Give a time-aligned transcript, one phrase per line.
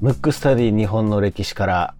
[0.00, 1.94] ムックスタディ日本の歴史から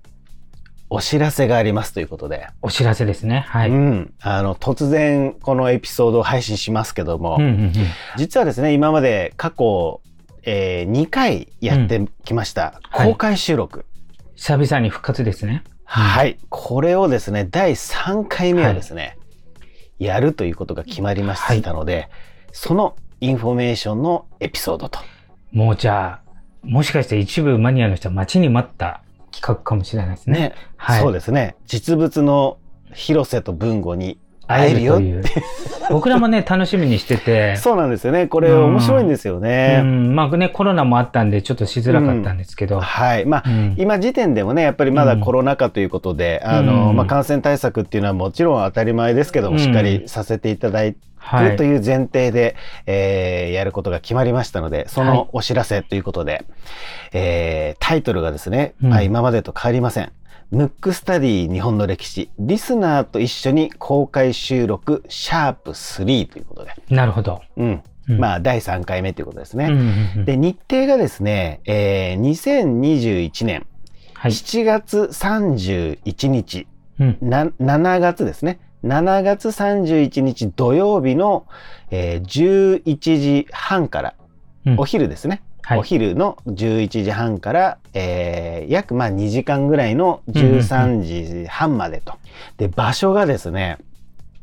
[0.88, 2.48] お知らせがありますということで。
[2.62, 3.44] お知らせですね。
[3.48, 3.70] はい。
[3.70, 4.14] うん。
[4.20, 7.72] あの、突然このエピソードを配信しますけども、うんうんうん、
[8.16, 10.00] 実はですね、今まで過去、
[10.42, 13.86] えー、2回やってきました、うん、公開収録、はい。
[14.34, 15.62] 久々に復活ですね。
[15.84, 16.38] はい。
[16.48, 19.18] これをですね、第3回目はですね、
[19.58, 19.64] は
[19.98, 22.08] い、やるということが決まりましたので、はい、
[22.52, 24.98] そのインフォメーションのエピソードと。
[25.52, 26.30] もうじゃあ、
[26.62, 30.38] もしかして一部マニアの人は待ちに待った企画かもしれないですね。
[30.38, 31.56] ねはい、そうですね。
[31.66, 32.58] 実物の
[32.92, 34.18] 広瀬と文吾に
[34.50, 35.42] 会えるよって。
[35.90, 37.56] 僕らもね、楽しみにしてて。
[37.58, 38.26] そうなんですよね。
[38.26, 39.80] これ面白いんですよね。
[39.82, 42.76] うん、まあね、コロナもあったんで、ちょっとしづらかったんですけど。
[42.76, 43.26] うん、はい。
[43.26, 56.44] まあ、うん、今時点でもね、やっぱりまだコロナ禍ということで、あの、まあ感染対策っていうのはもちろん当たり前ですけども、しっかりさせていただいて、はい、という前提で、えー、やることが決まりましたので、そのお知らせということで、はい、
[57.12, 60.12] えー、タイトルがですね、まあ、今までと変わりません。
[60.50, 66.74] ムックスタディ日本の歴史、リスナーと一緒に公開収録、シャープ3ということで。
[66.88, 67.40] なるほど。
[67.56, 67.82] うん。
[68.08, 69.70] まあ、第3回目ということですね。
[70.24, 73.64] で、日程がですね、えー、2021年、
[74.16, 76.66] 7月31日、
[77.20, 78.58] な7月ですね。
[78.84, 81.46] 7月31日土曜日の、
[81.90, 84.14] えー、11時半から、
[84.66, 85.42] うん、お昼ですね。
[85.62, 92.14] はい、お昼の11時半から、えー、約まあ2時間ぐらいの13時半までと。
[92.56, 93.78] で、場所がですね、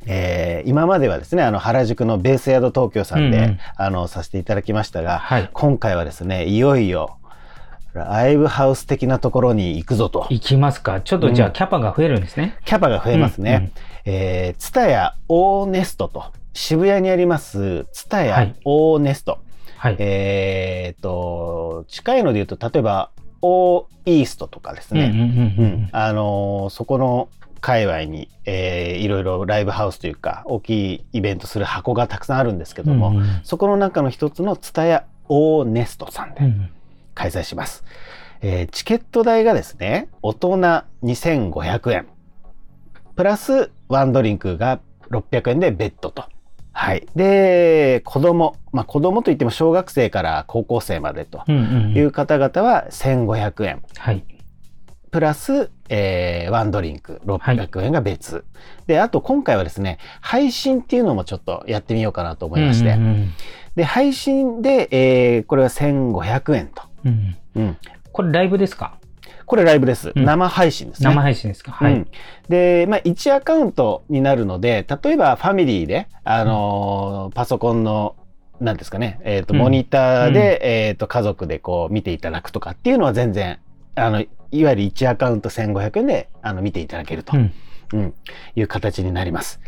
[0.06, 7.18] えー、今まではですね、あの、原宿のベース宿東京さんで、うんうん、あの、させていただきましたが、はい、今回はですね、いよいよ、
[7.94, 10.28] ライブハウス的なところに行くぞと。
[10.30, 11.02] 行きますか。
[11.02, 12.58] ちょっとじゃあ、キャパが増えるんですね。
[12.64, 13.56] キャパが増えますね。
[13.56, 13.72] うんうん
[14.10, 19.34] えー、ツタヤオーネストと、渋谷にあります、ツタヤオーネスト。
[19.34, 19.42] はい、
[20.00, 23.12] えっ、と、近いので言うと、例えば、
[23.42, 25.90] オーイーストとかですね。
[25.92, 27.30] あのー、そこの
[27.62, 36.42] 界隈に、えー、いろいろライブハウスというか、大きいイベントする箱がたくさんあるんですけども、うんうん、そこの中の一つのツタヤオーネストさんで
[37.14, 37.84] 開催します。
[37.86, 40.58] うんえー、チケット代がですね、大人
[41.04, 42.08] 2500円。
[43.16, 44.80] プラスワンドリンクが
[45.10, 46.26] 600円でベッドと。
[46.80, 47.08] はい。
[47.16, 53.82] で、子供、まあ子供といっても小学生から高校生までという方々は1500円。
[53.98, 54.24] はい。
[55.10, 58.44] プラス、えー、ワンドリンク600円が別、はい、
[58.86, 62.92] で、あと今回はですね、配信っていうのもちょっとやってみようかなと思いまして。
[62.92, 63.34] うんうんうん、
[63.76, 66.84] で、配信で、えー、これは1500円と。
[67.06, 67.78] うん、うん。
[68.12, 69.00] これライブですか？
[69.48, 70.12] これライブです。
[70.14, 71.10] うん、生配信ですね。
[71.10, 71.72] 生配信ですか？
[71.72, 71.94] はい。
[71.94, 72.08] うん、
[72.50, 78.18] で、まあ、1アカウントになるので、例えばファミリーで、あのー、パソコンの
[78.60, 83.60] なんですかね、えっ、ー、と、モニターで、うん、えっ、と、家族でこう見ていただくとかっていうのは全然、
[83.96, 84.26] あの、い
[84.64, 87.54] わゆる1アカウント1500円で、あの、見ていただけると、うん、
[87.94, 88.14] うん、
[88.56, 89.60] いう形になります。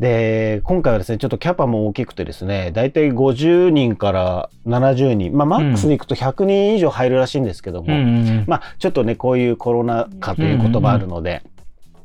[0.00, 11.42] で、今回はですね、ちょっとキャパも大きくてですね、大体50人から70人、まあ、マックスでいくと100人以上入るらしいんですけども、うん、まあ、ちょっとね、こういうコロナ禍という言葉あるので、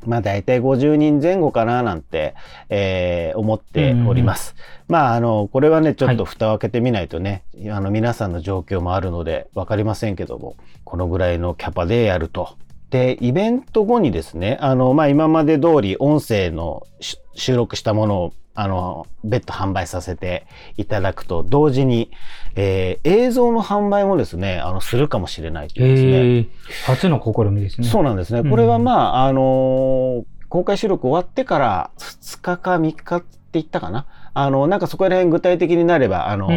[0.05, 2.33] まあ大体50人前後かななんて、
[2.69, 4.55] えー、思っております。
[4.87, 10.55] まああの、これはね、ちょっと蓋を開けてみないとね、はい、あの皆さんの状況もあるのでわかりませんけども、
[10.85, 12.55] このぐらいのキャパでやると
[12.89, 16.87] で、イベント後にですね、あの、まあ、今まで通り音声の
[17.35, 20.45] 収録したものを、あの、別途販売させて
[20.75, 22.11] いただくと同時に、
[22.55, 26.11] えー、映像の販売もですね、あの、するかもしれないというですね。
[26.11, 26.49] えー、
[26.85, 27.87] 初の試みですね。
[27.87, 28.49] そうなんですね。
[28.49, 34.07] これはまあ、あのー、公開収録終わってから2日か3日って言ったかな。
[34.43, 36.49] あの、なんかそこら辺具体的になれば、あの、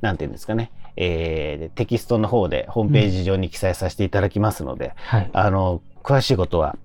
[0.00, 0.70] なんていうんですかね。
[0.96, 6.76] えー、テキストの方でホームページ上に記載させていただきますので、うんはい、あの、詳しいことは、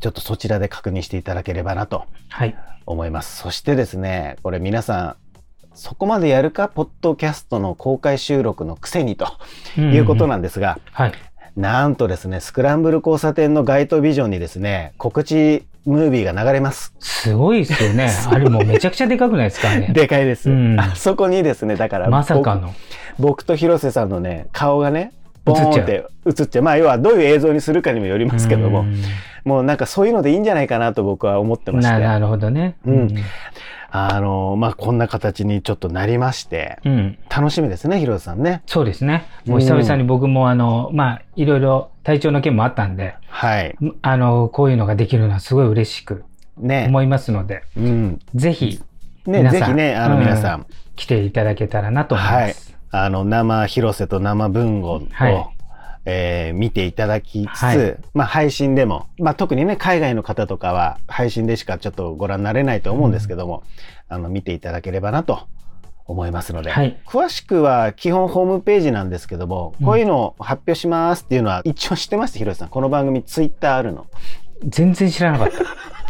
[0.00, 2.04] ちょっとそちらで確認していただければなと
[2.86, 3.42] 思います。
[3.42, 5.16] はい、そしてですね、これ皆さん、
[5.74, 9.28] そこまでやるか、ポッドキャストの公開収録のくせにと
[9.76, 11.12] いうことなんですが、うんうんはい、
[11.56, 16.94] なんとですね、スクランブル交差点の街頭ビジョンにですね、告知ムービーが流れます。
[17.00, 18.10] すごいですよね。
[18.30, 19.90] あれもうめちゃくちゃでかくないですかね。
[19.92, 20.50] でかいです。
[20.50, 22.74] うん、あそこにですね、だからまさかの。
[23.18, 25.12] 僕と広瀬さんのね、顔がね、
[25.44, 26.62] ボーンって映っちゃう。
[26.62, 28.84] まあ、要はどういう映像にするかにもよりますけども、
[29.44, 31.98] もうなんかそういうのでいいんじゃないかなと僕は思ってまして。
[31.98, 32.76] なるほどね。
[32.86, 33.08] うん。
[33.90, 38.62] あの、まあ、こんな形にちょっとなりまして、うん、楽しみですね、広瀬さんね。
[38.66, 39.26] そうですね。
[39.46, 43.76] もう久々に僕もあの、まあ、いろいろ体調の件もあったんで、はい。
[44.02, 46.24] あの、こういうのができるのはすごい嬉しく
[46.56, 48.18] 思いますので、ね、うん。
[48.34, 48.80] ぜひ、
[49.26, 52.76] ね、ぜひね、あの皆さん、来ていただけたらなと思います。
[52.90, 55.48] はい、あの、生広瀬と生文豪を、はい、
[56.04, 63.64] えー、見ていただきつつ、はい、まあ配信でも、まあ特にね、海外の方とかは配信でしかちょっとご覧になれないと思うんですけども、
[64.10, 65.48] うん、あの、見ていただければなと
[66.06, 72.38] 思いますので、はい、詳しくは基本ホームページなんですけども、こういうのを発表しますっていうのは一応知ってます？
[72.38, 72.68] 広瀬さん。
[72.70, 74.06] この番組ツイッターあるの？
[74.64, 75.58] 全然知らなかった。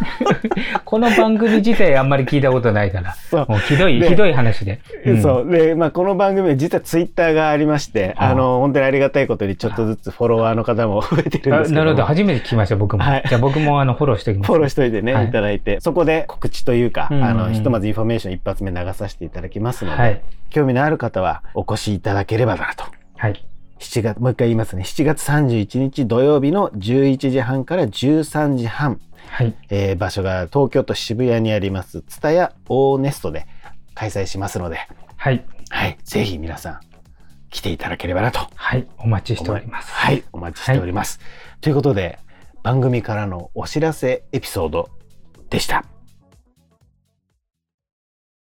[0.85, 3.47] この番組自体あんまり聞いたことないから。
[3.47, 4.81] もうひどい、ひどい話で。
[5.05, 5.51] うん、そう。
[5.51, 12.05] で、まあこの番組は実はツイッターがありまして、あの、本当にありがたいことにちょっとずつフォロワーの方も 増えてるんですけどなるほど。
[12.05, 13.03] 初めて聞きました、僕も。
[13.03, 14.53] はい、じゃあ僕もあの、フォローしておきます。
[14.53, 20.21] フォローしといてね、はい、いただいて、そこで告知というか、あの、ひとまずインフォメーション一発目流させていただきますので、はい、
[20.51, 22.85] 興味のある方はお越しいただければなと。
[23.17, 23.45] はい。
[23.81, 24.83] 7月、もう一回言いますね。
[24.83, 29.01] 7月31日土曜日の11時半から13時半。
[29.31, 33.47] はい、えー、場所が東京都渋谷にあります、ツタヤオーネストで
[33.95, 34.79] 開催しますので、
[35.17, 35.45] はい。
[35.71, 35.99] はい。
[36.05, 36.81] ぜひ皆さん、
[37.51, 38.41] 来ていただければなと。
[38.55, 38.87] はい。
[38.99, 39.93] お待ちしております。
[39.93, 40.25] はい。
[40.33, 41.19] お待ちしております。
[41.21, 41.27] は
[41.59, 42.19] い、ということで、
[42.63, 44.91] 番組からのお知らせエピソード
[45.51, 45.85] でした。